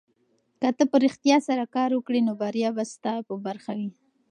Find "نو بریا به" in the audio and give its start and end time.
2.27-2.83